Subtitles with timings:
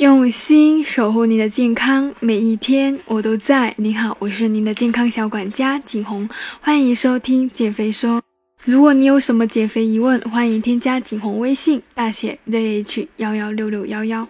[0.00, 3.74] 用心守护你的健康，每一天我都在。
[3.76, 6.26] 您好，我是您的健康小管家景红，
[6.62, 8.18] 欢迎收听减肥说。
[8.64, 14.26] 如果你有什么减肥疑问，欢迎添加景红微信，大写 zh 幺幺六六幺幺。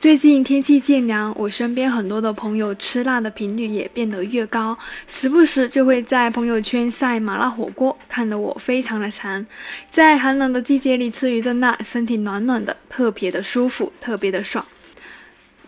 [0.00, 4.78] 最近天气渐凉，我身边很多的朋友吃辣的频率也变得越高，
[5.08, 9.44] 时不时就会在朋友圈晒麻辣火锅，看得我非常的馋。
[9.90, 14.64] 在寒冷的季节里吃一顿辣，身体暖暖的，特别的舒服，特别的爽。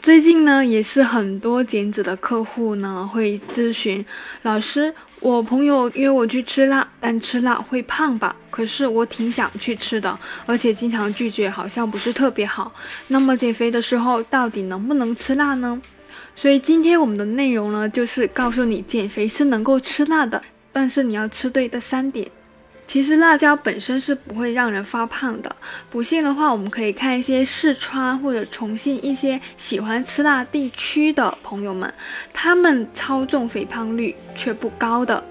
[0.02, 4.02] 最近呢，也是很多减脂的客户呢会咨询
[4.42, 8.34] 老师，我朋友约我去吃辣，但吃辣会胖吧？
[8.48, 12.72] 可是我挺想去吃的，而且经常拒绝，好像不是特别好。
[13.08, 15.80] 那么减肥的时候到底能不能吃辣呢？
[16.34, 22.26] 所以今天我们的内容呢，就是告诉你减肥是能够吃辣的，但是你要吃对的三点。
[22.90, 25.54] 其实辣椒本身是不会让人发胖的。
[25.88, 31.94] 不信的话，我们可以看一些四川或者重庆一些喜欢吃辣地区的朋友们，
[32.32, 35.22] 他们超重肥胖率却不高的。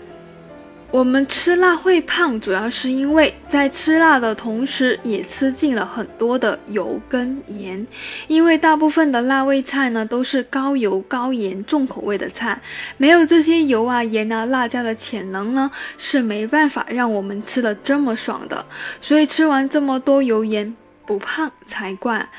[0.92, 7.86] 我们吃辣会胖，主要是因为在吃辣的同时，也吃进了很多的油跟盐。
[8.28, 12.60] 因为大部分的辣味菜呢，都是高油高盐重口味的菜，
[12.98, 18.66] 没有这些油啊、盐啊、辣椒的潜能呢，是没办法让我们吃的这么爽的。
[19.00, 20.76] 所以吃完这么多油盐，
[21.10, 22.30] 不胖才怪。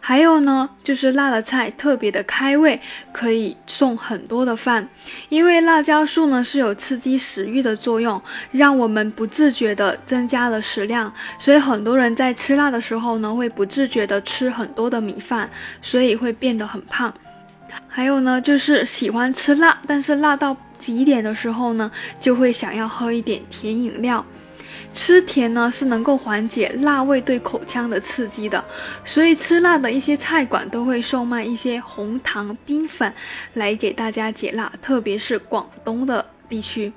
[0.00, 2.80] 还有呢，就是辣的菜特别的开胃，
[3.12, 4.88] 可以送很多的饭。
[5.28, 11.12] 因为辣椒素呢是有刺激食欲的作用，让我们不自觉的增加了食量。
[11.38, 15.50] 所以很多人在吃辣的时候呢，会不自觉的吃很多的米饭，
[15.82, 17.12] 所以会变得很胖。
[17.86, 24.24] 还有呢，就是喜欢吃辣，但是辣到极点的时候呢，就会想要喝一点甜饮料。
[24.94, 28.64] 吃甜呢是能够缓解辣味对口腔的刺激的，
[29.04, 33.12] 所以吃辣的一些菜馆都会售卖一些红糖冰粉
[33.54, 36.92] 来给大家解辣，特别是广东的地区。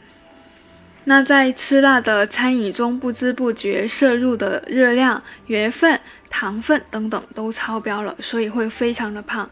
[1.06, 9.50] 那在吃辣的餐饮中，不知不觉摄入的热量、盐分、糖分等等都超标了，所以会非常的胖。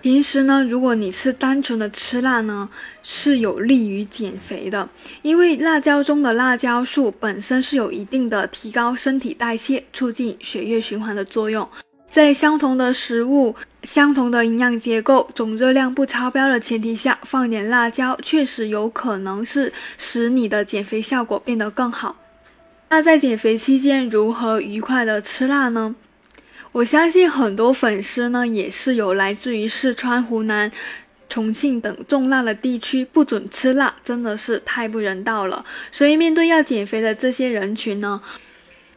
[0.00, 2.68] 平时呢，如果你是单纯的吃辣呢，
[3.02, 4.88] 是有利于减肥的，
[5.20, 11.68] 因为辣椒中的辣椒素本身是有一定的提高身体代谢、促进血液循环的作用。
[12.10, 22.16] 在相同的食物、相同的营养结构、总热量不超标的前提下，放点辣椒确实有可能是使你的减肥效果变得更好。
[22.88, 25.94] 那在减肥期间如何愉快的吃辣呢？
[26.72, 30.70] 我相信很多粉丝呢，也是有来自于四川、湖南、
[31.28, 35.64] 重庆等重辣的地区，不准吃辣，真的是太不人道了。
[35.90, 38.20] 所以面对要减肥的这些人群呢，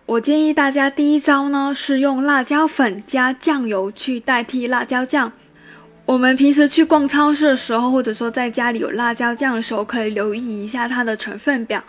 [0.06, 5.32] 我建议大家第一招呢是用辣椒粉加酱油去代替辣椒酱。
[6.06, 11.84] 我们平时去逛超市的时候，或者说在家里有辣椒酱的时候，可以留意一下它的成分表，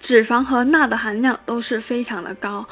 [0.00, 2.66] 脂肪和钠的含量都是非常的高。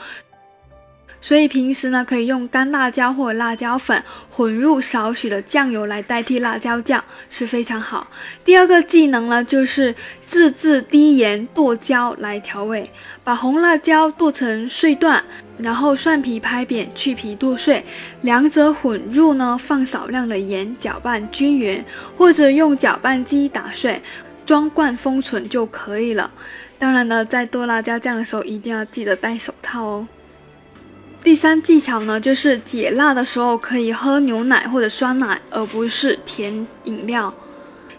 [1.21, 8.06] 所以平时呢，可以用干辣椒或辣椒粉混入少许的酱油来代替辣椒酱，是非常好。
[8.45, 9.95] 第二个技能呢，就是
[10.27, 12.89] 自制低盐剁椒来调味，
[13.25, 15.23] 把红辣椒剁成碎段，
[15.59, 17.84] 然后蒜皮拍扁去皮剁碎，
[18.23, 21.84] 两者混入呢，放少量的盐搅拌均匀，
[22.17, 24.01] 或者用搅拌机打碎，
[24.47, 26.31] 装罐封存就可以了。
[26.78, 30.07] 当然呢，在剁辣椒酱的时候一定要记得戴手套哦。
[31.23, 37.33] 第三技巧呢，就是解辣的时候可以喝牛奶或者酸奶，而不是甜饮料。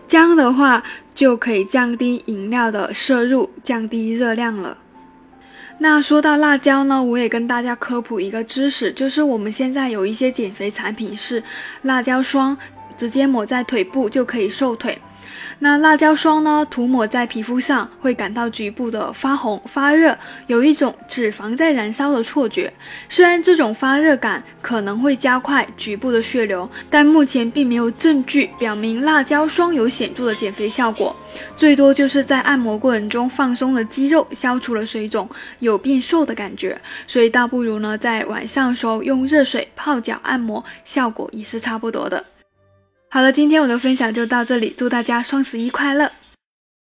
[0.08, 4.78] 这样的话就可以降低饮料的摄入，降低热量了。
[5.78, 11.44] 那说到辣椒呢，我也跟大家科普一个知识，就是我们现在有一些减肥产品是
[11.84, 12.58] 辣椒霜，
[12.98, 14.98] 直接抹在腿部就可以瘦腿。
[15.60, 16.66] 那辣椒霜呢？
[16.70, 20.18] 涂抹在皮肤上会感到局部的发红、发热，
[20.48, 22.72] 有一种脂肪在燃烧的错觉。
[23.10, 31.16] 虽然这种发热感可能会加快局部的血流，但目前并没有证据表明辣椒霜有显著的减肥效果。
[31.56, 35.30] 最多就是在按摩过程中放松了肌肉，消除了水肿，
[35.60, 36.80] 有变瘦的感觉。
[37.08, 42.24] 所以倒不如呢，在晚上时候用热水泡脚按摩，效果也是差不多的。
[43.12, 46.12] 好了，今天我的分享就到这里，祝大家双十一快乐！